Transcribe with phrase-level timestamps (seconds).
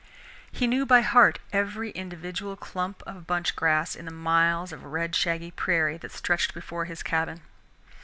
[0.51, 5.15] He knew by heart every individual clump of bunch grass in the miles of red
[5.15, 7.41] shaggy prairie that stretched before his cabin.